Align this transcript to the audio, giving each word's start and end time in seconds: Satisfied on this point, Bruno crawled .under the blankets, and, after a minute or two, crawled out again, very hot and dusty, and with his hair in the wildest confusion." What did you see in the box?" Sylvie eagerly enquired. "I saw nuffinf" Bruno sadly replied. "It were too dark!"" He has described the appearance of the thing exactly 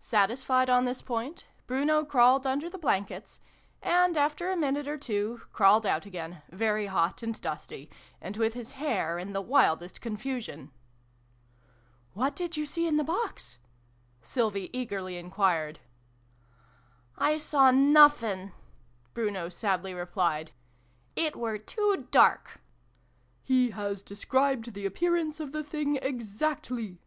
Satisfied 0.00 0.68
on 0.68 0.84
this 0.84 1.00
point, 1.00 1.46
Bruno 1.68 2.04
crawled 2.04 2.44
.under 2.44 2.68
the 2.68 2.76
blankets, 2.76 3.38
and, 3.80 4.16
after 4.16 4.50
a 4.50 4.56
minute 4.56 4.88
or 4.88 4.98
two, 4.98 5.42
crawled 5.52 5.86
out 5.86 6.04
again, 6.04 6.42
very 6.50 6.86
hot 6.86 7.22
and 7.22 7.40
dusty, 7.40 7.88
and 8.20 8.36
with 8.36 8.54
his 8.54 8.72
hair 8.72 9.16
in 9.16 9.32
the 9.32 9.40
wildest 9.40 10.00
confusion." 10.00 10.72
What 12.14 12.34
did 12.34 12.56
you 12.56 12.66
see 12.66 12.88
in 12.88 12.96
the 12.96 13.04
box?" 13.04 13.60
Sylvie 14.32 14.76
eagerly 14.76 15.16
enquired. 15.18 15.78
"I 17.16 17.38
saw 17.38 17.70
nuffinf" 17.70 18.50
Bruno 19.14 19.48
sadly 19.48 19.94
replied. 19.94 20.50
"It 21.14 21.36
were 21.36 21.58
too 21.58 22.08
dark!"" 22.10 22.60
He 23.44 23.70
has 23.70 24.02
described 24.02 24.74
the 24.74 24.84
appearance 24.84 25.38
of 25.38 25.52
the 25.52 25.62
thing 25.62 25.94
exactly 25.94 26.98